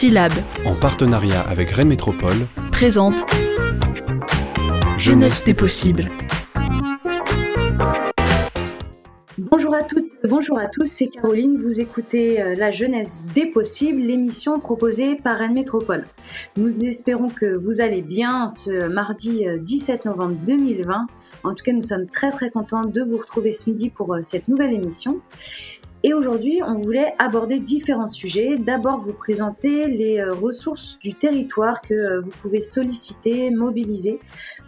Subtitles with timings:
[0.00, 0.32] Syllab,
[0.64, 3.26] en partenariat avec Rennes Métropole, présente
[4.96, 6.06] Jeunesse des possibles.
[9.36, 14.00] Bonjour à toutes, bonjour à tous, c'est Caroline, vous écoutez euh, La Jeunesse des possibles,
[14.00, 16.06] l'émission proposée par Rennes Métropole.
[16.56, 21.08] Nous espérons que vous allez bien ce mardi 17 euh, novembre 2020.
[21.44, 24.22] En tout cas, nous sommes très très contents de vous retrouver ce midi pour euh,
[24.22, 25.20] cette nouvelle émission.
[26.02, 28.56] Et aujourd'hui, on voulait aborder différents sujets.
[28.56, 34.18] D'abord, vous présenter les euh, ressources du territoire que euh, vous pouvez solliciter, mobiliser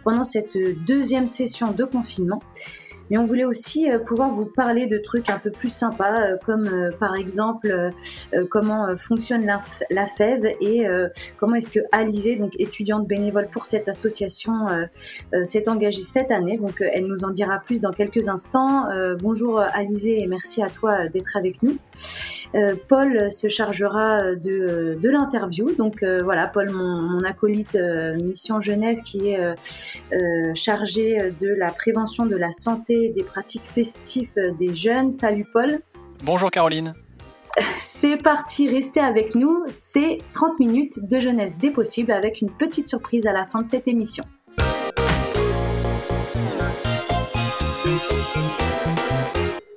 [0.03, 2.41] pendant cette deuxième session de confinement.
[3.13, 6.37] Mais on voulait aussi euh, pouvoir vous parler de trucs un peu plus sympas, euh,
[6.43, 7.91] comme euh, par exemple
[8.49, 10.87] comment fonctionne la, la FEV et
[11.37, 14.67] comment est-ce que Alizé, donc étudiante bénévole pour cette association,
[15.43, 16.57] s'est engagée cette année.
[16.57, 18.87] Donc elle nous en dira plus dans quelques instants.
[19.19, 21.77] bonjour Alizé et merci à toi d'être avec nous.
[22.87, 25.73] Paul se chargera de, de l'interview.
[25.75, 27.77] Donc voilà, Paul, mon, mon acolyte
[28.21, 34.75] Mission Jeunesse, qui est chargé de la prévention de la santé des pratiques festives des
[34.75, 35.13] jeunes.
[35.13, 35.79] Salut Paul.
[36.23, 36.93] Bonjour Caroline.
[37.77, 39.63] C'est parti, restez avec nous.
[39.67, 43.69] C'est 30 minutes de jeunesse des possibles avec une petite surprise à la fin de
[43.69, 44.23] cette émission.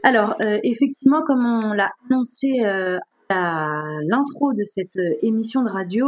[0.07, 2.97] Alors, euh, effectivement, comme on l'a annoncé euh,
[3.29, 6.07] à l'intro de cette émission de radio,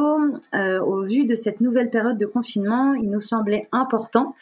[0.54, 4.36] euh, au vu de cette nouvelle période de confinement, il nous semblait important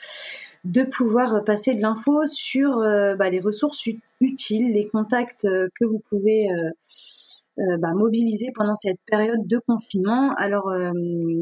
[0.67, 3.87] de pouvoir passer de l'info sur euh, bah, les ressources
[4.21, 10.35] utiles, les contacts euh, que vous pouvez euh, bah, mobiliser pendant cette période de confinement.
[10.35, 10.71] Alors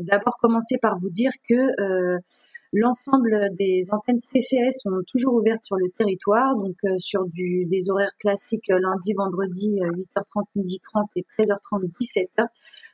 [0.05, 2.21] d'abord commencer par vous dire que
[2.75, 8.15] l'ensemble des antennes CCS sont toujours ouvertes sur le territoire, donc sur du, des horaires
[8.19, 12.47] classiques lundi, vendredi, 8h30, midi 30 et 13h30, 17h.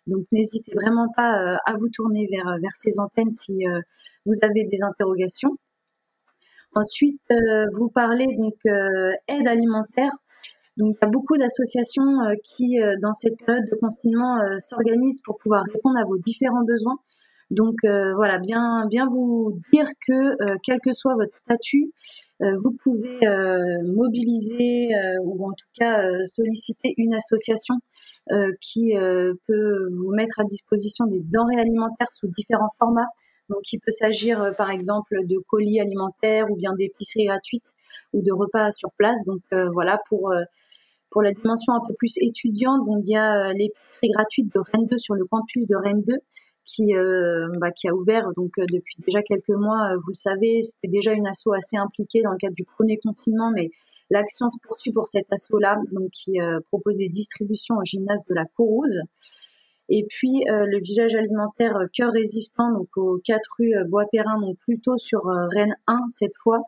[0.06, 3.64] Donc n'hésitez vraiment pas à vous tourner vers, ces antennes si
[4.26, 5.56] vous avez des interrogations.
[6.74, 10.12] Ensuite, euh, vous parlez donc euh, aide alimentaire.
[10.76, 15.38] Donc, il y a beaucoup d'associations euh, qui, dans cette période de confinement, s'organisent pour
[15.38, 16.98] pouvoir répondre à vos différents besoins.
[17.50, 21.92] Donc voilà, bien, bien vous dire que quel que soit votre statut,
[22.38, 23.18] vous pouvez
[23.84, 24.90] mobiliser
[25.24, 27.74] ou en tout cas solliciter une association
[28.60, 28.92] qui
[29.48, 33.08] peut vous mettre à disposition des denrées alimentaires sous différents formats.
[33.50, 37.72] Donc, il peut s'agir, euh, par exemple, de colis alimentaires ou bien d'épiceries gratuites
[38.12, 39.18] ou de repas sur place.
[39.26, 40.42] Donc, euh, voilà, pour, euh,
[41.10, 44.86] pour la dimension un peu plus étudiante, donc il y a l'épicerie gratuite de Rennes
[44.86, 46.14] 2 sur le campus de Rennes 2
[46.70, 46.92] qui,
[47.58, 49.94] bah, qui a ouvert donc depuis déjà quelques mois.
[49.96, 53.50] vous le savez, c'était déjà une asso assez impliquée dans le cadre du premier confinement,
[53.50, 53.70] mais
[54.10, 56.38] l'action se poursuit pour cet asso-là, donc qui
[56.68, 59.00] propose des distributions au gymnase de la Courrouze.
[59.90, 64.40] Et puis euh, le village alimentaire euh, Cœur Résistant, donc aux 4 rue euh, Bois-Perrin,
[64.40, 66.62] donc plutôt sur Rennes 1 cette fois,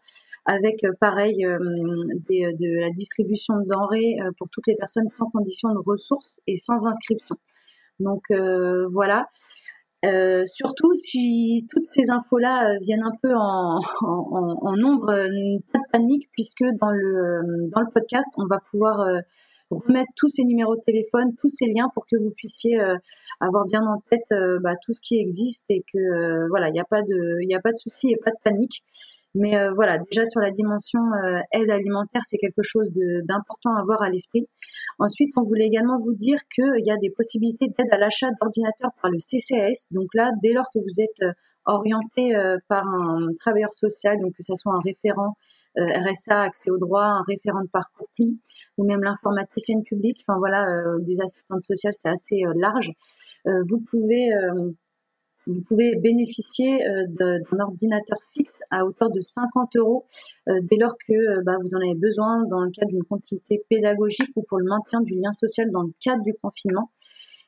[0.44, 6.40] avec pareil de la distribution de denrées pour toutes les personnes sans condition de ressources
[6.48, 7.36] et sans inscription.
[8.00, 8.24] Donc
[8.90, 9.28] voilà.
[10.46, 15.06] Surtout si toutes ces infos-là viennent un peu en, en nombre,
[15.72, 19.22] pas de panique puisque dans le dans le podcast on va pouvoir
[19.72, 22.96] remettre tous ces numéros de téléphone, tous ces liens pour que vous puissiez euh,
[23.40, 26.72] avoir bien en tête euh, bah, tout ce qui existe et que euh, voilà, il
[26.72, 28.84] n'y a pas de, il a pas de souci et pas de panique.
[29.34, 31.00] Mais voilà, déjà sur la dimension
[31.53, 34.47] aide alimentaire, c'est quelque chose d'important à avoir à l'esprit.
[34.98, 38.91] Ensuite, on voulait également vous dire qu'il y a des possibilités d'aide à l'achat d'ordinateurs
[39.00, 39.88] par le CCAS.
[39.91, 41.34] Donc là, dès lors que vous êtes
[41.65, 42.34] orienté
[42.69, 45.34] par un travailleur social, donc que ce soit un référent
[45.78, 48.38] euh, RSA, accès aux droits, un référent de parcours PLI,
[48.76, 50.22] ou même l'informaticienne publique.
[50.26, 52.91] Enfin voilà, euh, des assistantes sociales, c'est assez euh, large.
[53.44, 54.31] vous pouvez
[55.47, 60.04] vous pouvez bénéficier d'un ordinateur fixe à hauteur de 50 euros
[60.47, 64.43] dès lors que bah, vous en avez besoin dans le cadre d'une continuité pédagogique ou
[64.43, 66.90] pour le maintien du lien social dans le cadre du confinement.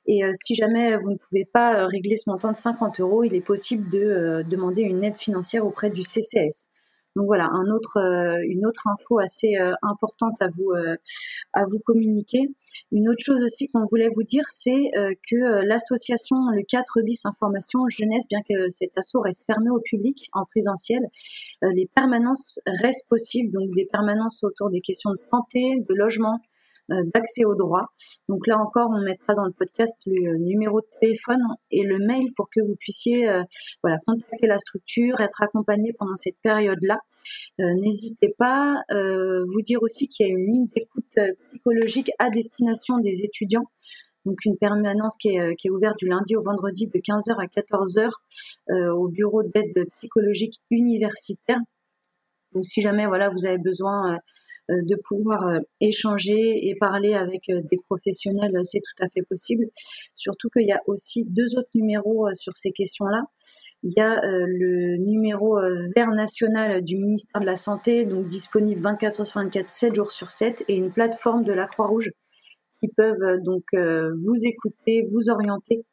[0.07, 3.45] Et si jamais vous ne pouvez pas régler ce montant de 50 euros, il est
[3.45, 6.69] possible de demander une aide financière auprès du CCS.
[7.17, 10.97] Donc voilà, euh, une autre info assez euh, importante à vous, euh,
[11.53, 12.49] à vous communiquer.
[12.91, 14.91] Une autre chose aussi qu'on voulait vous dire, c'est
[15.31, 20.29] que l'association le 4 bis information jeunesse, bien que cet assaut reste fermé au public
[20.33, 21.01] en présentiel,
[21.63, 26.41] les permanences restent possibles, donc des permanences autour des questions de santé, de logement,
[26.89, 27.89] d'accès aux droits.
[28.29, 31.41] Donc là encore, on mettra dans le podcast le numéro de téléphone
[31.71, 33.43] et le mail pour que vous puissiez euh,
[33.83, 36.99] voilà, contacter la structure, être accompagné pendant cette période-là.
[37.61, 38.83] Euh, n'hésitez pas.
[38.91, 43.67] vous dire aussi qu'il y a une ligne d'écoute psychologique à destination des étudiants.
[44.25, 47.47] donc une permanence qui est, qui est ouverte du lundi au vendredi de 15h à
[47.47, 48.11] 14h
[48.93, 51.61] au bureau d'aide psychologique universitaire.
[52.55, 54.19] Donc si jamais voilà vous avez besoin euh,
[54.69, 59.67] de pouvoir euh, échanger et parler avec euh, des professionnels, c'est tout à fait possible.
[60.15, 63.25] Surtout qu'il y a aussi deux autres numéros sur ces questions-là.
[63.83, 65.59] Il y a le numéro
[65.95, 70.11] vert national du ministère de la Santé, donc disponible 24 heures sur 24, 7 jours
[70.11, 72.11] sur 7, et une plateforme de la Croix-Rouge
[72.81, 75.85] qui peuvent donc vous écouter, vous orienter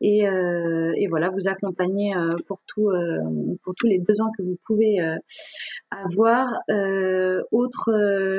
[0.00, 4.58] et, euh, et, voilà vous accompagner euh, pour euh, pour tous les besoins que vous
[4.66, 4.98] pouvez
[5.90, 6.52] avoir.
[7.50, 7.90] autre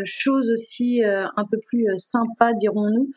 [0.06, 3.08] chose aussi un peu plus sympa dirons-nous,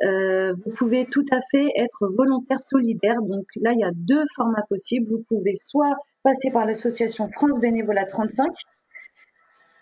[0.00, 3.20] vous pouvez tout à fait être volontaire solidaire.
[3.22, 5.10] Donc là il y a deux formats possibles.
[5.10, 8.46] Vous pouvez soit passer par l'association France Bénévolat 35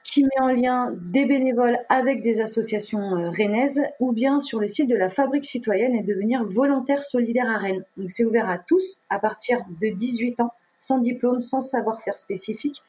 [0.06, 4.69] qui met en lien des bénévoles avec des associations euh, rennaises ou bien sur le
[4.69, 7.85] site de la Fabrique citoyenne et devenir volontaire solidaire à Rennes.
[7.97, 12.82] Donc c'est ouvert à tous à partir de 18 ans, sans diplôme, sans savoir-faire spécifique.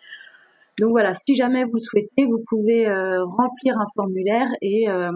[0.79, 5.11] Donc voilà, si jamais vous souhaitez, vous pouvez euh, remplir un formulaire et euh,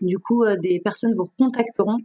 [0.00, 1.98] du coup, des personnes vous contacteront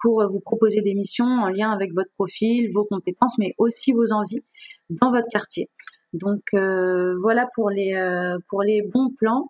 [0.00, 4.12] pour vous proposer des missions en lien avec votre profil, vos compétences, mais aussi vos
[4.12, 4.42] envies
[4.88, 5.68] dans votre quartier.
[6.14, 9.48] Donc euh, voilà pour les euh, pour les bons plans,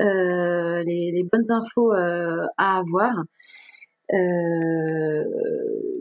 [0.00, 3.14] euh, les, les, bonnes infos à avoir.
[4.12, 5.24] Euh,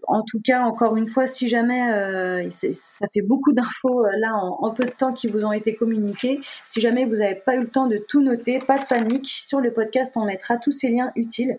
[0.07, 4.33] en tout cas, encore une fois, si jamais euh, ça fait beaucoup d'infos euh, là
[4.33, 7.61] en, peu de temps qui vous ont été communiquées, si jamais vous n'avez pas eu
[7.61, 9.27] le temps de tout noter, pas de panique.
[9.27, 11.57] Sur le podcast, on mettra tous ces liens utiles.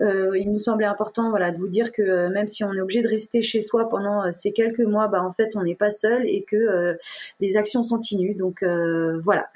[0.00, 3.08] il nous semblait important, voilà, de vous dire que même si on est obligé de
[3.08, 6.42] rester chez soi pendant ces quelques mois, bah en fait, on n'est pas seul et
[6.42, 6.96] que
[7.40, 8.36] les actions continuent.
[8.36, 8.64] Donc
[9.24, 9.48] voilà.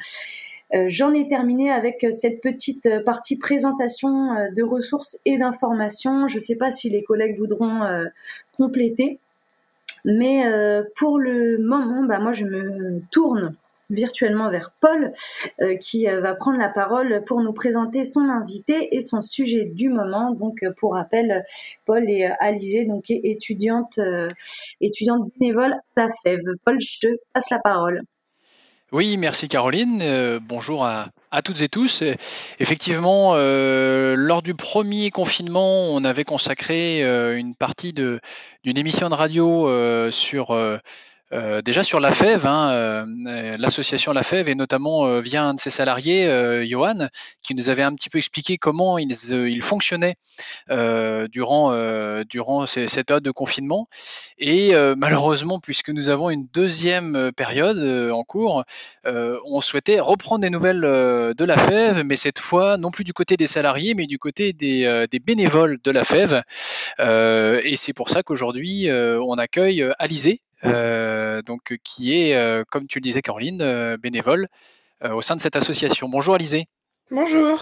[0.75, 6.27] Euh, j'en ai terminé avec cette petite partie présentation euh, de ressources et d'informations.
[6.27, 8.07] Je ne sais pas si les collègues voudront euh,
[8.57, 9.19] compléter,
[10.05, 10.45] mais
[10.97, 13.57] pour le moment, bah, moi je me tourne
[13.91, 15.13] virtuellement vers Paul,
[15.81, 20.33] qui va prendre la parole pour nous présenter son invité et son sujet du moment.
[20.33, 21.45] Donc, pour rappel,
[21.87, 23.99] Paul est Alizé, donc est étudiante,
[24.81, 26.43] étudiante bénévole à la FEV.
[26.65, 28.03] Paul, je te passe la parole.
[28.93, 30.01] Oui, merci Caroline.
[30.03, 31.11] Euh, bonjour à,
[31.45, 32.03] toutes et tous.
[32.61, 38.21] Effectivement, euh, lors du premier confinement, on avait consacré euh, une partie d'une
[38.65, 40.57] émission de radio sur
[41.35, 45.55] euh, déjà sur la FEV, hein, euh, l'association La FEV, et notamment euh, via un
[45.55, 46.29] de ses salariés,
[46.67, 47.09] Johan,
[47.43, 50.17] qui nous avait un petit peu expliqué comment ils, fonctionnaient
[50.69, 51.73] durant,
[52.29, 53.89] durant cette période de confinement.
[54.39, 58.65] Et malheureusement, puisque nous avons une deuxième période en cours,
[59.05, 63.37] on souhaitait reprendre des nouvelles de la FEV, mais cette fois non plus du côté
[63.37, 66.43] des salariés, mais du côté des, des bénévoles de la FEV.
[66.99, 72.99] et c'est pour ça qu'aujourd'hui, on accueille Alizé, euh, donc, qui est, euh, comme tu
[72.99, 74.49] le disais Caroline, euh, bénévole
[75.03, 76.09] au sein de cette association.
[76.09, 76.65] Bonjour Alizé.
[77.11, 77.61] Bonjour.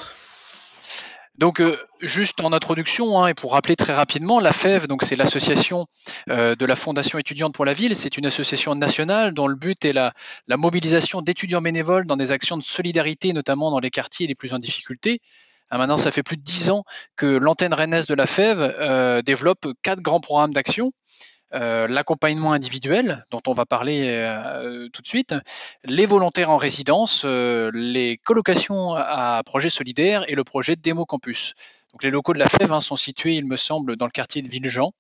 [1.39, 1.61] Donc,
[2.01, 5.87] juste en introduction, hein, et pour rappeler très rapidement, la FEV, donc c'est l'association
[6.29, 7.97] de la Fondation étudiante pour la ville.
[7.97, 10.13] C'est une association nationale dont le but est la,
[10.47, 14.55] la mobilisation d'étudiants bénévoles dans des actions de solidarité, notamment dans les quartiers les plus
[14.55, 15.19] en difficulté.
[15.69, 16.85] Ah, maintenant, ça fait plus de dix ans
[17.17, 20.93] que l'antenne rennaise de la FEV développe quatre grands programmes d'action.
[21.55, 25.35] Euh, l'accompagnement individuel, dont on va parler euh, tout de suite,
[25.85, 31.55] les volontaires en résidence, euh, les colocations à projets solidaires et le projet Démo Campus.
[32.03, 34.49] Les locaux de la FEV hein, sont situés, il me semble, dans le quartier de
[34.49, 34.93] Villejean.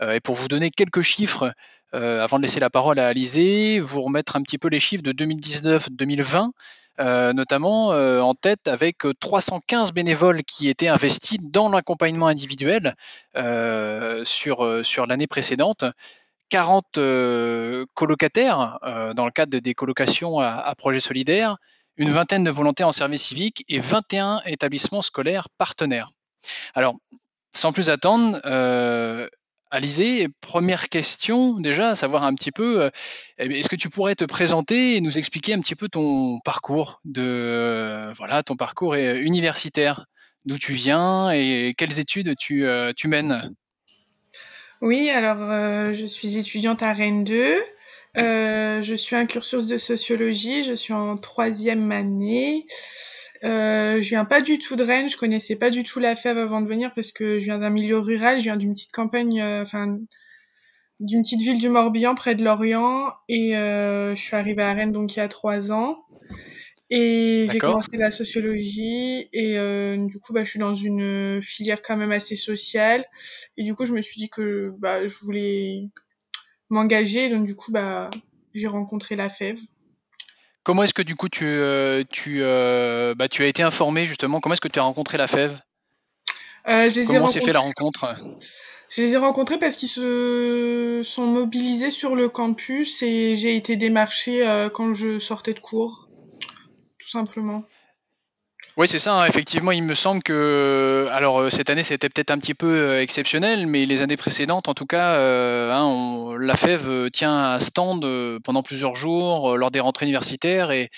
[0.00, 1.52] et pour vous donner quelques chiffres,
[1.92, 5.10] avant de laisser la parole à Alizé, vous remettre un petit peu les chiffres de
[5.10, 6.52] 2019-2020.
[7.00, 12.96] Euh, notamment euh, en tête avec 315 bénévoles qui étaient investis dans l'accompagnement individuel
[13.36, 15.84] euh, sur, l'année précédente.
[16.50, 16.98] 40
[17.94, 18.78] colocataires
[19.14, 21.58] dans le cadre des colocations à, à projets solidaires,
[21.98, 26.08] une vingtaine de volontaires en service civique et 21 établissements scolaires partenaires.
[26.74, 26.94] Alors,
[27.54, 28.40] sans plus attendre,
[29.70, 32.90] Alizé, première question déjà, savoir un petit peu, euh,
[33.36, 37.02] eh est-ce que tu pourrais te présenter et nous expliquer un petit peu ton parcours
[37.04, 40.06] de euh, voilà ton parcours universitaire,
[40.46, 43.52] d'où tu viens et quelles études tu, euh, tu mènes?
[44.80, 47.56] Oui, alors je suis étudiante à Rennes 2.
[48.16, 52.64] je suis un cursus de sociologie, je suis en troisième année.
[53.44, 56.38] Euh, je viens pas du tout de Rennes, je connaissais pas du tout la fève
[56.38, 59.40] avant de venir parce que je viens d'un milieu rural, je viens d'une petite campagne,
[59.40, 59.98] euh, enfin
[61.00, 64.90] d'une petite ville du Morbihan près de Lorient et euh, je suis arrivée à Rennes
[64.90, 66.04] donc il y a trois ans.
[66.90, 69.58] Et j'ai commencé la sociologie et
[69.98, 73.04] du coup, bah, je suis dans une filière quand même assez sociale.
[73.58, 75.82] Et du coup, je me suis dit que bah, je voulais
[76.70, 77.28] m'engager.
[77.28, 78.08] Donc du coup, bah,
[78.54, 79.60] j'ai rencontré la FEV.
[80.68, 84.38] Comment est-ce que du coup tu, euh, tu, euh, bah, tu as été informé justement?
[84.38, 85.58] Comment est-ce que tu as rencontré la FEV
[86.68, 88.14] Euh, je les ai Comment s'est fait la rencontre?
[88.90, 93.76] Je les ai rencontrés parce qu'ils se sont mobilisés sur le campus et j'ai été
[93.76, 96.10] démarchée euh, quand je sortais de cours,
[96.98, 97.64] tout simplement.
[98.78, 99.14] Oui, c'est ça.
[99.22, 99.26] hein.
[99.26, 103.02] Effectivement, il me semble que, alors euh, cette année, c'était peut-être un petit peu euh,
[103.02, 107.34] exceptionnel, mais les années précédentes, en tout cas, euh, hein, on- la FEV euh, tient
[107.54, 110.90] un stand euh, pendant plusieurs jours euh, lors des rentrées universitaires, et,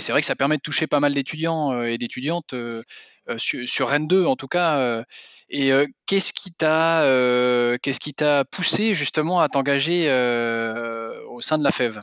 [0.00, 2.82] c'est vrai que ça permet de toucher pas mal d'étudiants euh, et d'étudiantes euh,
[3.28, 4.78] euh, sur, Rennes 2, en tout cas.
[4.78, 5.04] euh.
[5.48, 11.40] et euh, qu'est-ce qui t'a, euh, qu'est-ce qui t'a poussé justement à t'engager euh, au
[11.40, 12.00] sein de la FEV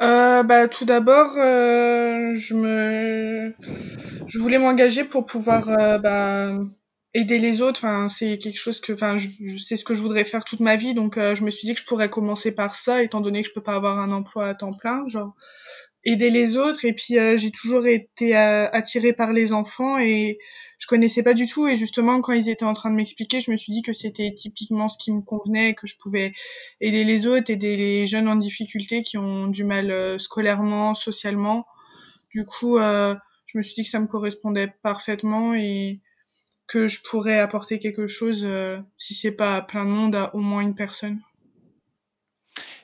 [0.00, 3.54] Euh, bah, tout d'abord, euh, je me,
[4.26, 6.52] je voulais m'engager pour pouvoir euh, bah,
[7.14, 7.84] aider les autres.
[7.84, 9.16] Enfin, c'est quelque chose que, enfin,
[9.58, 11.74] sais ce que je voudrais faire toute ma vie, donc euh, je me suis dit
[11.74, 14.48] que je pourrais commencer par ça, étant donné que je peux pas avoir un emploi
[14.48, 15.34] à temps plein, genre
[16.06, 16.86] aider les autres.
[16.86, 20.38] Et puis euh, j'ai toujours été euh, attirée par les enfants et
[20.78, 21.66] je connaissais pas du tout.
[21.66, 24.32] Et justement, quand ils étaient en train de m'expliquer, je me suis dit que c'était
[24.32, 26.32] typiquement ce qui me convenait, que je pouvais
[26.80, 31.66] aider les autres, aider les jeunes en difficulté qui ont du mal euh, scolairement, socialement.
[32.30, 33.14] Du coup, euh,
[33.46, 36.00] je me suis dit que ça me correspondait parfaitement et
[36.66, 40.34] que je pourrais apporter quelque chose, euh, si c'est pas à plein de monde, à
[40.34, 41.20] au moins une personne.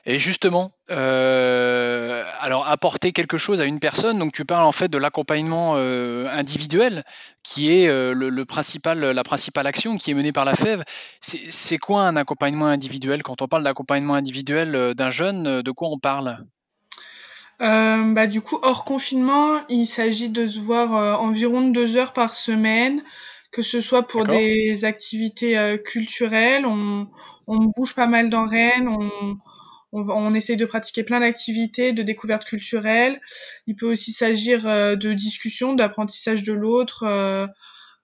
[0.05, 4.89] Et justement, euh, alors apporter quelque chose à une personne, donc tu parles en fait
[4.89, 7.03] de l'accompagnement euh, individuel,
[7.41, 10.83] qui est euh, le, le principal, la principale action qui est menée par la FEV.
[11.21, 13.23] C'est quoi un accompagnement individuel?
[13.23, 16.37] Quand on parle d'accompagnement individuel d'un jeune, de quoi on parle?
[17.59, 23.01] Bah, du coup, hors confinement, il s'agit de se voir environ deux heures par semaine,
[23.53, 26.65] que ce soit pour des activités culturelles.
[26.65, 27.07] On,
[27.47, 29.37] on bouge pas mal dans Rennes, on,
[29.93, 33.21] on, on essaye de pratiquer plein d'activités, de découvertes culturelles.
[33.67, 37.47] Il peut aussi s'agir euh, de discussions, d'apprentissage de l'autre, euh,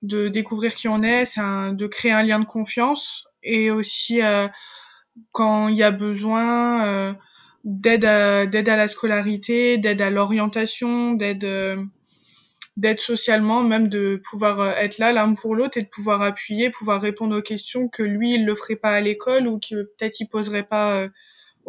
[0.04, 4.48] de découvrir qui on est, c'est de créer un lien de confiance et aussi euh,
[5.34, 7.18] quand il y a besoin
[7.66, 11.46] d'aide à, d'aide à la scolarité, d'aide à l'orientation, d'aide
[12.78, 17.02] d'aide socialement, même de pouvoir être là l'un pour l'autre et de pouvoir appuyer, pouvoir
[17.02, 20.30] répondre aux questions que lui il le ferait pas à l'école ou que peut-être il
[20.30, 21.10] poserait pas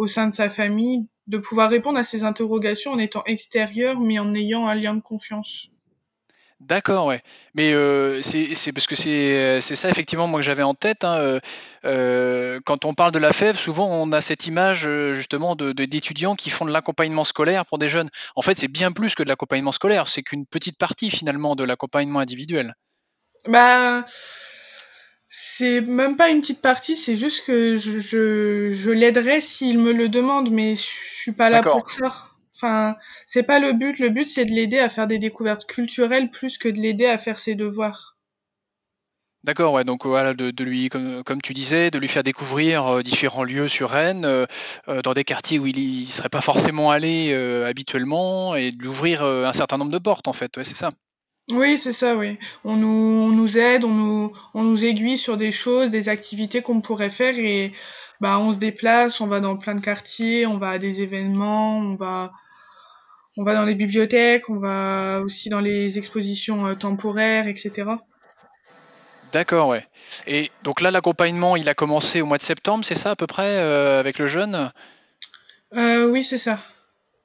[0.00, 4.18] au sein de sa famille, de pouvoir répondre à ces interrogations en étant extérieur mais
[4.18, 5.68] en ayant un lien de confiance.
[6.60, 7.22] D'accord, ouais.
[7.54, 11.04] Mais euh, c'est parce que c'est c'est ça effectivement moi que j'avais en tête.
[11.04, 11.40] hein, euh,
[11.86, 15.72] euh, quand on parle de la FEV, souvent on a cette image euh, justement de,
[15.72, 18.10] de- d'étudiants qui font de l'accompagnement scolaire pour des jeunes.
[18.36, 20.06] En fait, c'est bien plus que de l'accompagnement scolaire.
[20.08, 22.74] C'est qu'une petite partie finalement de l'accompagnement individuel.
[23.46, 24.04] Bah
[25.30, 29.92] C'est même pas une petite partie, c'est juste que je, je, je l'aiderai s'il me
[29.92, 31.78] le demande, mais je suis pas là D'accord.
[31.78, 32.30] pour ça.
[32.54, 32.96] Enfin,
[33.26, 33.98] c'est pas le but.
[34.00, 37.16] Le but, c'est de l'aider à faire des découvertes culturelles plus que de l'aider à
[37.16, 38.18] faire ses devoirs.
[39.44, 39.84] D'accord, ouais.
[39.84, 43.44] Donc voilà, de, de lui, comme, comme tu disais, de lui faire découvrir euh, différents
[43.44, 44.44] lieux sur Rennes, euh,
[44.88, 47.32] euh, dans des quartiers où il ne serait pas forcément allé
[47.66, 50.56] habituellement, et de lui ouvrir un certain nombre de portes en fait.
[50.56, 50.90] Ouais, c'est ça.
[51.50, 52.38] Oui, c'est ça, oui.
[52.64, 56.62] On nous, on nous aide, on nous, on nous aiguille sur des choses, des activités
[56.62, 57.72] qu'on pourrait faire et
[58.20, 61.78] bah on se déplace, on va dans plein de quartiers, on va à des événements,
[61.78, 62.32] on va,
[63.36, 67.90] on va dans les bibliothèques, on va aussi dans les expositions euh, temporaires, etc.
[69.32, 69.86] D'accord, ouais.
[70.26, 73.26] Et donc là, l'accompagnement, il a commencé au mois de septembre, c'est ça à peu
[73.26, 74.72] près, euh, avec le jeune?
[75.74, 76.58] Euh, oui, c'est ça.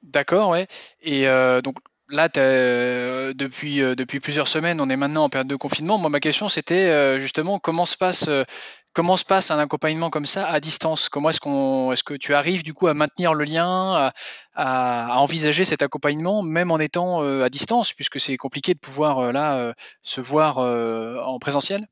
[0.02, 0.68] D'accord, ouais.
[1.02, 1.78] Et euh, donc
[2.08, 5.98] là, euh, depuis, euh, depuis plusieurs semaines, on est maintenant en période de confinement.
[5.98, 8.44] Moi, ma question, c'était euh, justement comment se passe, euh,
[8.92, 11.08] comment se passe un accompagnement comme ça à distance?
[11.08, 14.12] Comment est-ce qu'on, est-ce que tu arrives du coup à maintenir le lien, à,
[14.54, 18.78] à- à envisager cet accompagnement, même en étant euh, à distance, puisque c'est compliqué de
[18.78, 21.86] pouvoir là se voir en présentiel?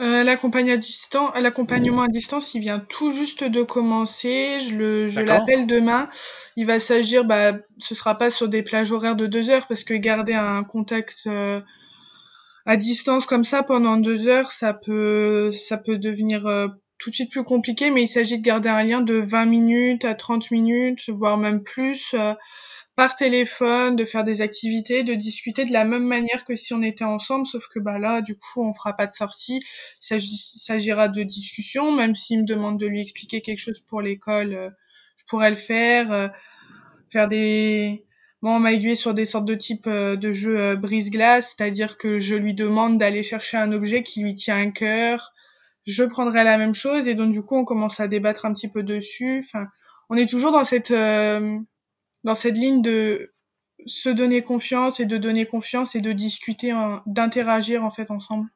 [0.00, 4.58] Euh, l'accompagne à distan- l'accompagnement à distance, il vient tout juste de commencer.
[4.60, 5.40] Je le, je D'accord?
[5.40, 6.08] l'appelle demain.
[6.56, 9.84] Il va s'agir, bah, ce sera pas sur des plages horaires de deux heures parce
[9.84, 11.60] que garder un contact euh,
[12.66, 17.14] à distance comme ça pendant deux heures, ça peut, ça peut devenir euh, tout de
[17.14, 17.90] suite plus compliqué.
[17.90, 21.62] Mais il s'agit de garder un lien de 20 minutes à 30 minutes, voire même
[21.62, 22.14] plus.
[23.00, 26.74] Euh, par téléphone, de faire des activités, de discuter de la même manière que si
[26.74, 29.60] on était ensemble, sauf que bah là, du coup, on fera pas de sortie.
[30.10, 34.52] Il s'agira de discussion, même s'il me demande de lui expliquer quelque chose pour l'école,
[34.52, 34.70] euh,
[35.16, 36.28] je pourrais le faire, euh,
[37.10, 38.04] faire des
[38.42, 42.54] moi, on m'a sur des sortes de types de jeux brise-glace, c'est-à-dire que je lui
[42.54, 45.34] demande d'aller chercher un objet qui lui tient à cœur.
[45.86, 48.68] Je prendrais la même chose et donc du coup, on commence à débattre un petit
[48.70, 49.40] peu dessus.
[49.44, 49.66] Enfin,
[50.08, 50.90] on est toujours dans cette
[52.24, 53.32] dans cette ligne de
[53.86, 56.72] se donner confiance et de donner confiance et de discuter,
[57.06, 58.48] d'interagir en fait ensemble.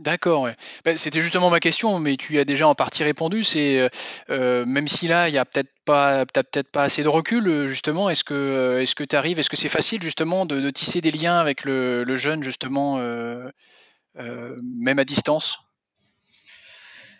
[0.00, 0.56] D'accord, ouais.
[0.84, 3.44] Bah, c'était justement ma question, mais tu as déjà en partie répondu.
[3.44, 3.88] C'est euh,
[4.28, 7.68] euh, même si là, il y a peut-être pas, peut-être pas assez de recul, euh,
[7.68, 8.10] justement.
[8.10, 11.38] Est-ce que, est-ce que tu arrives, est-ce que c'est facile justement de, tisser des liens
[11.38, 12.98] avec le, jeune, justement,
[14.16, 15.60] même à distance?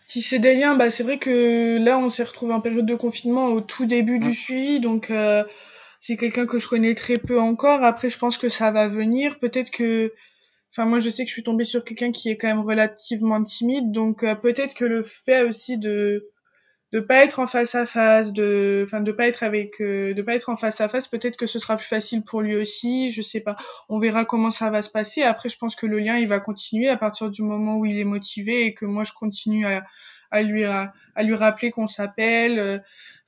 [0.07, 3.47] Tisser des liens, bah c'est vrai que là, on s'est retrouvé en période de confinement
[3.49, 5.11] au tout début du suivi, donc
[6.01, 7.83] c'est quelqu'un que je connais très peu encore.
[7.83, 9.39] Après, je pense que ça va venir.
[9.39, 10.13] Peut-être que
[10.77, 13.41] Enfin, moi, je sais que je suis tombée sur quelqu'un qui est quand même relativement
[13.45, 16.25] timide, donc euh, peut-être que le fait aussi de
[16.95, 20.23] de pas être en face à face, de enfin de pas être avec euh, de
[20.23, 23.11] pas être en face à face, peut-être que ce sera plus facile pour lui aussi,
[23.11, 23.57] je sais pas.
[23.89, 25.23] On verra comment ça va se passer.
[25.23, 27.99] Après je pense que le lien il va continuer à partir du moment où il
[27.99, 29.85] est motivé et que moi je continue à
[30.31, 32.79] à lui à, lui rappeler qu'on s'appelle euh,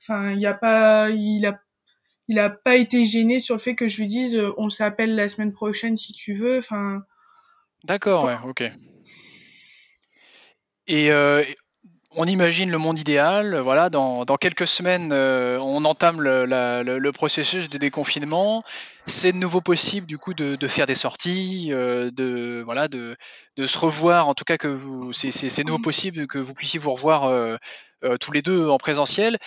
[0.01, 1.59] enfin il y a pas il a
[2.29, 5.27] il a pas été gêné sur le fait que je lui dise on s'appelle la
[5.27, 7.01] semaine prochaine si tu veux enfin
[7.83, 8.63] D'accord, ouais, ok.
[10.87, 11.43] Et euh,
[12.17, 17.77] on imagine le monde idéal, voilà, dans, quelques semaines, euh, on entame le, processus de
[17.77, 18.63] déconfinement.
[19.05, 23.15] C'est de nouveau possible, du coup, de, faire des sorties, euh, de, voilà, de,
[23.65, 27.57] se revoir, en tout cas, que vous, c'est nouveau possible que vous puissiez vous revoir
[28.19, 29.37] tous les deux en présentiel.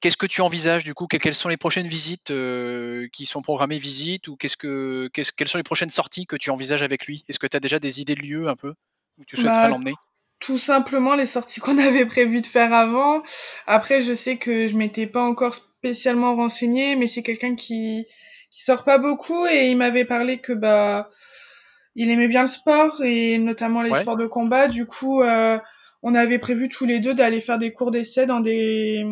[0.00, 1.06] Qu'est-ce que tu envisages du coup?
[1.06, 5.58] Quelles sont les prochaines visites euh, qui sont programmées visites ou qu'est-ce que quelles sont
[5.58, 7.22] les prochaines sorties que tu envisages avec lui?
[7.28, 8.72] Est-ce que tu as déjà des idées de lieux un peu
[9.18, 9.94] où tu souhaiterais bah, l'emmener?
[10.40, 13.22] Tout simplement les sorties qu'on avait prévu de faire avant.
[13.66, 18.06] Après, je sais que je m'étais pas encore spécialement renseignée, mais c'est quelqu'un qui
[18.50, 21.08] qui sort pas beaucoup et il m'avait parlé que bah
[21.94, 24.68] il aimait bien le sport et notamment les sports de combat.
[24.68, 25.58] Du coup, euh,
[26.02, 29.04] on avait prévu tous les deux d'aller faire des cours d'essai dans des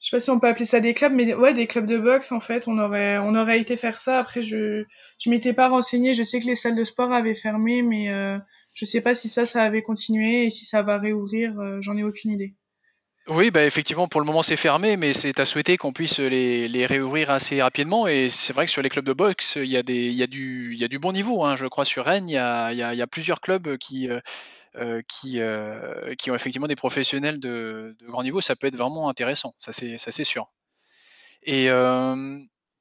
[0.00, 1.98] je sais pas si on peut appeler ça des clubs, mais ouais, des clubs de
[1.98, 2.68] boxe en fait.
[2.68, 4.18] On aurait, on aurait été faire ça.
[4.18, 4.84] Après, je,
[5.18, 6.14] je m'étais pas renseignée.
[6.14, 8.38] Je sais que les salles de sport avaient fermé, mais euh,
[8.78, 11.58] je sais pas si ça, ça avait continué et si ça va réouvrir.
[11.58, 12.54] Euh, J'en ai aucune idée.
[13.26, 16.68] Oui, bah effectivement, pour le moment c'est fermé, mais c'est à souhaiter qu'on puisse les,
[16.68, 18.06] les, réouvrir assez rapidement.
[18.06, 20.22] Et c'est vrai que sur les clubs de boxe, il y a, des, il y
[20.22, 21.44] a, du, il y a du bon niveau.
[21.44, 21.56] Hein.
[21.56, 24.20] Je crois sur Rennes, il y a, il y a, plusieurs clubs qui, euh,
[24.76, 25.40] euh, qui,
[26.16, 30.24] qui ont effectivement des professionnels de, grand niveau, ça peut être vraiment intéressant, ça c'est
[30.24, 30.50] sûr.
[31.42, 31.68] Et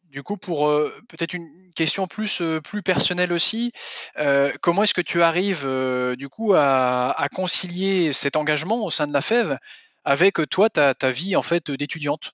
[0.10, 0.70] du coup, pour
[1.08, 3.72] peut-être une question plus, plus personnelle aussi,
[4.62, 5.68] comment est-ce que tu arrives
[6.18, 9.58] du coup à, concilier cet engagement au sein de la FEV
[10.06, 12.32] avec toi, ta, ta vie en fait d'étudiante?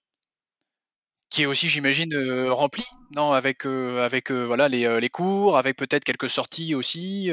[1.29, 2.15] Qui est aussi, j'imagine,
[2.49, 7.31] remplie, non Avec, avec voilà, les, les, cours, avec peut-être quelques sorties aussi.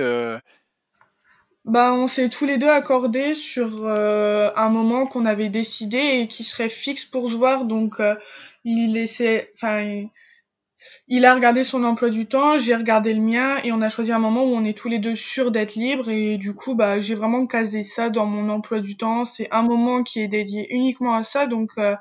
[1.67, 6.27] Bah, on s'est tous les deux accordés sur euh, un moment qu'on avait décidé et
[6.27, 7.67] qui serait fixe pour se voir.
[7.67, 8.17] Donc, euh,
[8.65, 10.07] il essaie, enfin,
[11.09, 14.13] il, a regardé son emploi du temps, j'ai regardé le mien et on a choisi
[14.13, 16.09] un moment où on est tous les deux sûrs d'être libres.
[16.09, 19.25] Et du coup, bah, j'ai vraiment casé ça dans mon emploi du temps.
[19.25, 21.47] C'est un moment qui est dédié uniquement à ça.
[21.47, 21.97] Donc, euh,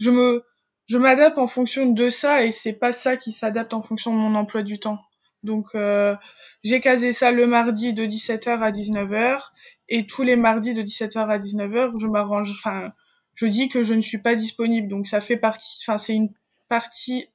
[0.00, 0.44] je me,
[0.86, 4.18] je m'adapte en fonction de ça et c'est pas ça qui s'adapte en fonction de
[4.18, 4.98] mon emploi du temps.
[5.44, 5.68] Donc,
[6.64, 9.40] j'ai casé ça le mardi de 17h à 19h
[9.88, 12.92] et tous les mardis de 17h à 19h, je m'arrange, enfin,
[13.34, 14.88] je dis que je ne suis pas disponible.
[14.88, 16.32] Donc ça fait partie, enfin, c'est une
[16.68, 17.28] partie,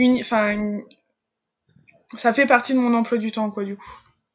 [0.00, 0.80] une, enfin,
[2.16, 3.90] ça fait partie de mon emploi du temps, quoi, du coup.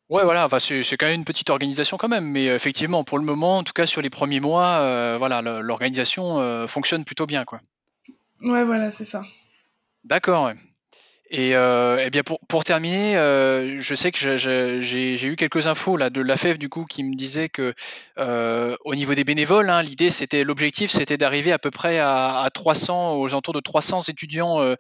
[0.10, 3.26] Ouais, voilà, enfin, c'est quand même une petite organisation quand même, mais effectivement, pour le
[3.26, 7.44] moment, en tout cas sur les premiers mois, euh, voilà, l'organisation euh, fonctionne plutôt bien,
[7.44, 7.60] quoi.
[8.42, 9.24] Ouais, voilà, c'est ça.
[10.04, 10.46] D'accord.
[10.46, 10.56] Ouais.
[11.32, 16.12] Et, euh, eh bien pour, terminer, euh, je sais que j'ai eu quelques infos là
[16.12, 17.74] de la FEV du coup qui me disait que
[18.20, 22.42] euh, au niveau des bénévoles, hein, l'idée c'était l'objectif c'était d'arriver à peu près à,
[22.42, 24.76] à, 300 aux alentours de 300 étudiants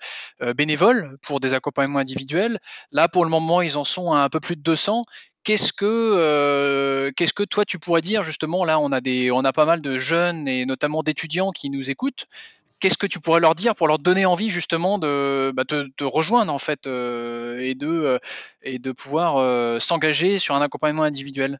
[0.55, 2.59] bénévoles pour des accompagnements individuels.
[2.91, 5.05] Là pour le moment ils en sont à un peu plus de 200.
[5.43, 9.51] Qu'est-ce que qu'est-ce que toi tu pourrais dire justement là on a des on a
[9.51, 12.27] pas mal de jeunes et notamment d'étudiants qui nous écoutent
[12.79, 16.53] qu'est-ce que tu pourrais leur dire pour leur donner envie justement de bah, te, rejoindre
[16.53, 18.19] en fait euh, et de euh,
[18.61, 21.59] et de pouvoir euh, s'engager sur un accompagnement individuel?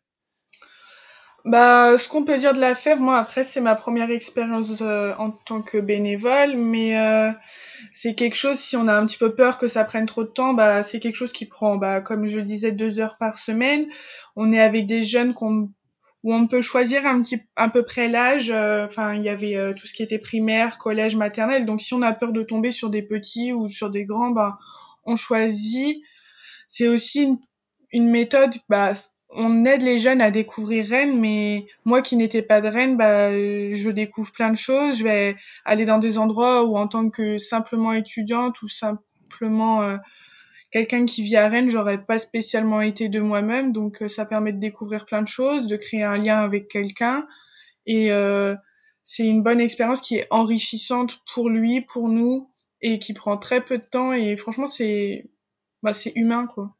[1.45, 5.29] Bah, ce qu'on peut dire de la faire, moi après c'est ma première expérience en
[5.29, 6.95] tant que bénévole, mais
[7.91, 10.29] c'est quelque chose si on a un petit peu peur que ça prenne trop de
[10.29, 13.37] temps, bah c'est quelque chose qui prend, bah comme je le disais, deux heures par
[13.37, 13.85] semaine.
[14.35, 15.69] On est avec des jeunes qu'on
[16.25, 18.49] où on peut choisir un petit à peu près l'âge.
[18.49, 21.65] Euh, enfin, il y avait euh, tout ce qui était primaire, collège, maternelle.
[21.65, 24.57] Donc, si on a peur de tomber sur des petits ou sur des grands, bah,
[25.05, 26.01] on choisit.
[26.67, 27.37] C'est aussi une,
[27.91, 28.55] une, méthode.
[28.69, 28.93] Bah,
[29.29, 33.31] on aide les jeunes à découvrir Rennes, mais moi qui n'étais pas de Rennes, bah,
[33.31, 34.97] je découvre plein de choses.
[34.97, 39.97] Je vais aller dans des endroits où, en tant que simplement étudiante ou simplement euh,
[40.75, 44.51] quelqu'un qui vit à Rennes, j'aurais pas spécialement été de moi-même, donc euh, ça permet
[44.51, 47.25] de découvrir plein de choses, de créer un lien avec quelqu'un,
[47.85, 48.57] et euh,
[49.01, 53.63] c'est une bonne expérience qui est enrichissante pour lui, pour nous, et qui prend très
[53.63, 55.29] peu de temps, et franchement c'est
[55.81, 56.75] bah, humain quoi.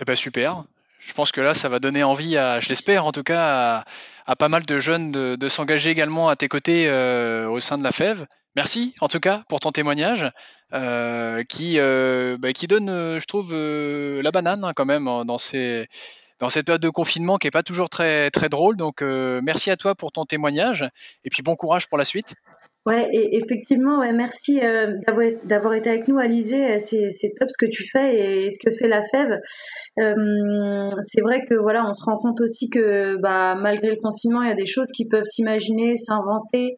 [0.00, 0.64] Eh ben super.
[1.00, 3.84] Je pense que là, ça va donner envie, à, je l'espère en tout cas,
[4.26, 7.82] à, pas mal de jeunes de, s'engager également à tes côtés euh, au sein de
[7.82, 8.26] la FEV.
[8.54, 10.30] Merci en tout cas pour ton témoignage
[10.74, 15.88] euh, qui, euh, bah, qui donne, je trouve, la banane hein, quand même dans, ces,
[16.48, 18.76] cette période de confinement qui n'est pas toujours très, très drôle.
[18.76, 20.84] Donc merci à toi pour ton témoignage
[21.24, 22.34] et puis bon courage pour la suite.
[22.86, 24.96] Ouais, et effectivement, ouais, merci euh,
[25.44, 26.78] d'avoir été avec nous, Alizé.
[26.78, 29.38] C'est top ce que tu fais et ce que fait la FEV.
[29.98, 34.42] Euh, c'est vrai que voilà, on se rend compte aussi que bah, malgré le confinement,
[34.42, 36.76] il y a des choses qui peuvent s'imaginer, s'inventer.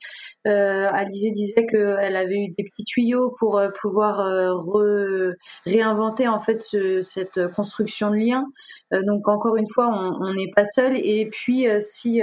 [0.49, 5.33] Euh, Alizé disait qu'elle avait eu des petits tuyaux pour euh, pouvoir euh,
[5.67, 8.47] réinventer en fait ce, cette construction de lien.
[9.05, 10.97] Donc encore une fois, on n'est pas seul.
[10.97, 12.23] Et puis si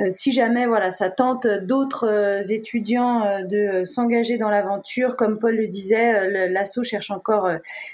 [0.00, 5.38] euh, si jamais voilà, ça tente d'autres euh, étudiants euh, de s'engager dans l'aventure, comme
[5.38, 7.50] Paul le disait, l'asso cherche encore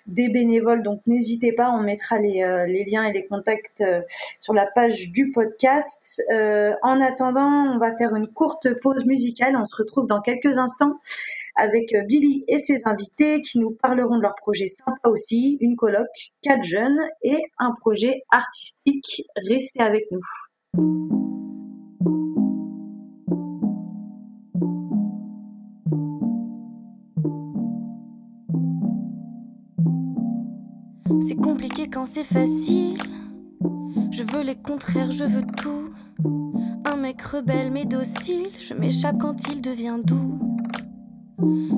[0.06, 3.84] des bénévoles, donc n'hésitez pas, on mettra les, liens et les contacts
[4.38, 6.22] sur la page du podcast.
[6.30, 10.98] en attendant, on va faire une courte pause musicale, on se retrouve dans quelques instants
[11.54, 16.06] avec Billy et ses invités qui nous parleront de leur projet sympa aussi, une colloque,
[16.42, 19.24] quatre jeunes et un projet artistique.
[19.48, 20.20] Restez avec nous.
[31.20, 32.98] C'est compliqué quand c'est facile.
[34.10, 35.84] Je veux les contraires, je veux tout.
[36.84, 40.38] Un mec rebelle mais docile, je m'échappe quand il devient doux.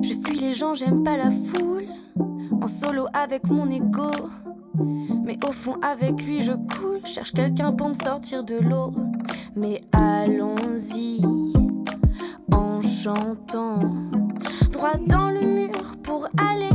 [0.01, 1.85] Je fuis les gens, j'aime pas la foule.
[2.61, 4.11] En solo avec mon ego.
[5.25, 7.01] Mais au fond, avec lui, je coule.
[7.05, 8.91] Cherche quelqu'un pour me sortir de l'eau.
[9.55, 11.21] Mais allons-y,
[12.51, 13.79] en chantant.
[14.71, 16.74] Droit dans le mur pour aller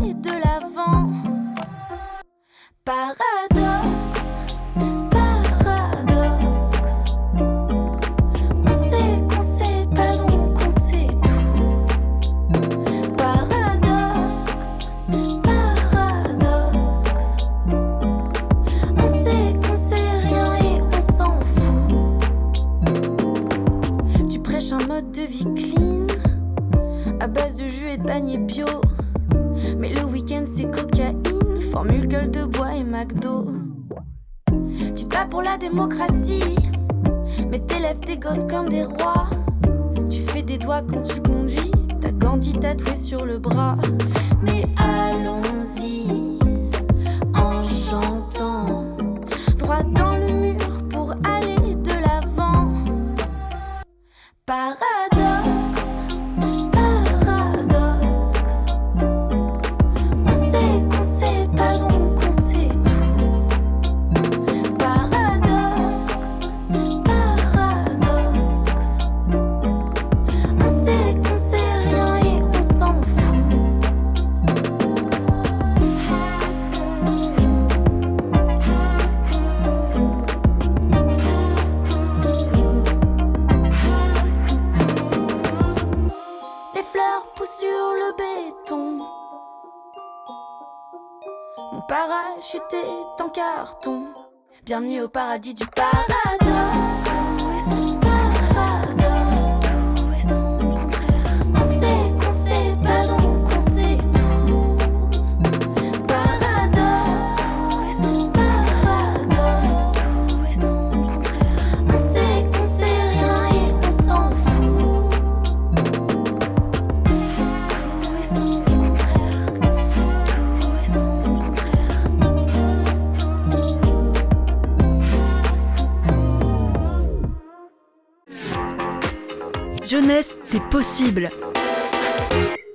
[95.40, 95.69] paradis du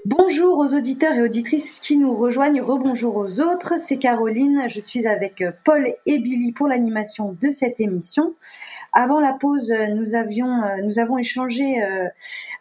[0.05, 3.73] Bonjour aux auditeurs et auditrices qui nous rejoignent, rebonjour aux autres.
[3.77, 8.33] C'est Caroline, je suis avec Paul et Billy pour l'animation de cette émission.
[8.93, 11.75] Avant la pause, nous avions, nous avons échangé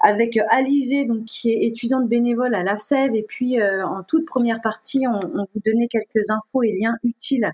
[0.01, 5.07] avec Alizé, qui est étudiante bénévole à la FEV, et puis en toute première partie,
[5.07, 7.51] on vous donnait quelques infos et liens utiles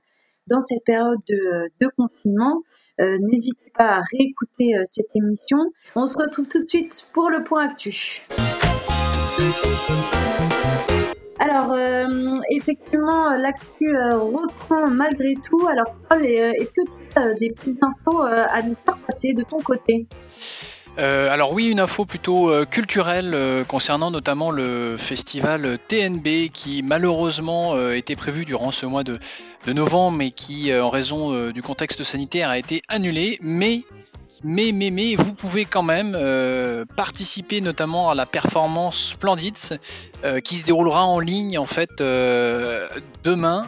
[0.49, 2.62] dans cette période de, confinement.
[3.01, 5.57] Euh, n'hésitez pas à réécouter euh, cette émission.
[5.97, 8.23] On se retrouve tout de suite pour le point actu.
[11.39, 15.67] Alors, euh, effectivement, l'actu reprend malgré tout.
[15.67, 19.61] Alors, Paul, est-ce que tu as des petites infos à nous faire passer de ton
[19.61, 20.07] côté?
[20.98, 26.83] Euh, alors oui, une info plutôt euh, culturelle euh, concernant notamment le festival TNB qui
[26.83, 29.18] malheureusement était prévu durant ce mois de,
[29.66, 33.38] novembre mais qui en raison du contexte sanitaire a été annulé.
[33.40, 33.83] Mais
[34.42, 36.16] mais, mais, mais, vous pouvez quand même
[36.96, 39.79] participer notamment à la performance Splendid
[40.42, 43.66] qui se déroulera en ligne en fait demain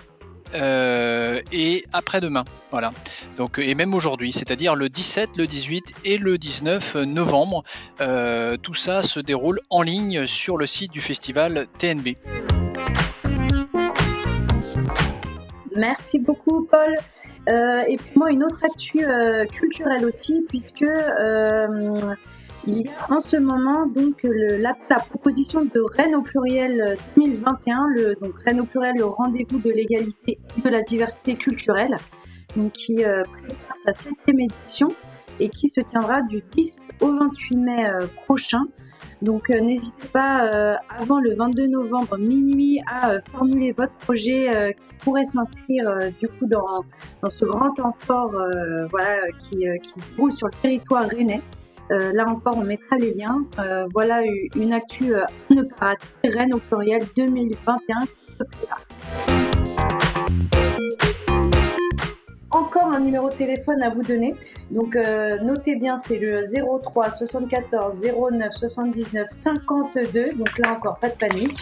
[0.55, 2.45] euh, et après-demain.
[2.71, 2.93] Voilà.
[3.37, 7.65] Donc, et même aujourd'hui, c'est-à-dire le 17, le 18 et le 19 novembre.
[8.01, 12.17] Euh, tout ça se déroule en ligne sur le site du festival TNB.
[15.75, 16.95] Merci beaucoup, Paul.
[17.49, 19.07] Euh, et puis moi, une autre actu
[19.53, 20.85] culturelle aussi, puisque
[22.67, 24.75] il y a en ce moment donc le, la,
[25.09, 30.39] proposition de Rennes au pluriel 2021, le, donc Rennes au pluriel au rendez-vous de l'égalité
[30.57, 31.97] et de la diversité culturelle,
[32.57, 34.89] donc qui euh, prépare sa septième édition
[35.41, 38.63] et qui se tiendra du 10 au 28 mai euh, prochain.
[39.23, 44.95] Donc euh, n'hésitez pas euh, avant le 22 novembre minuit à formuler votre projet qui
[44.99, 45.85] pourrait s'inscrire
[46.21, 46.85] du coup dans,
[47.23, 48.35] dans ce grand temps fort
[48.91, 51.41] voilà, qui, qui se déroule sur le territoire rennais.
[51.91, 53.45] Euh, là encore, on mettra les liens.
[53.59, 54.23] Euh, voilà
[54.55, 55.25] une actu euh,
[55.81, 58.87] rater, Rennes au pluriel 2021 qui se prépare.
[62.51, 64.35] Encore un numéro de téléphone à vous donner.
[64.71, 64.95] Donc
[65.43, 66.45] notez bien, c'est le
[66.83, 70.31] 03 74 09 79 52.
[70.37, 71.57] Donc là encore, pas de panique.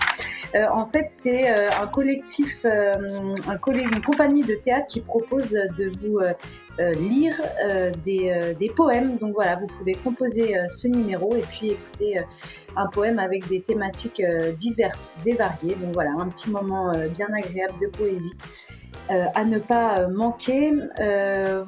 [0.54, 6.18] En fait, c'est un collectif, un une compagnie de théâtre qui propose de vous
[6.80, 9.18] euh, lire euh, euh, des, poèmes.
[9.18, 12.20] Donc voilà, vous pouvez composer ce numéro et puis écouter
[12.74, 14.22] un poème avec des thématiques
[14.56, 15.74] diverses et variées.
[15.74, 18.34] Donc voilà, un petit moment bien agréable de poésie.
[19.10, 20.70] À ne pas manquer.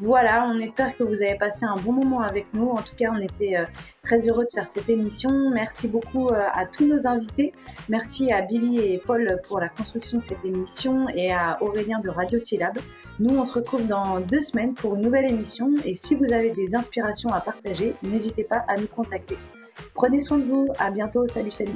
[0.00, 2.68] voilà, on espère que vous avez passé un bon moment avec nous.
[2.68, 3.56] En tout cas, on était
[4.02, 5.30] très heureux de faire cette émission.
[5.52, 7.52] Merci beaucoup à tous nos invités.
[7.88, 12.10] Merci à Billy et Paul pour la construction de cette émission et à Aurélien de
[12.10, 12.78] Radio Syllab.
[13.18, 16.50] Nous, on se retrouve dans deux semaines pour une nouvelle émission et si vous avez
[16.50, 19.36] des inspirations à partager, n'hésitez pas à nous contacter.
[19.94, 21.72] Prenez soin de vous, à bientôt, salut salut.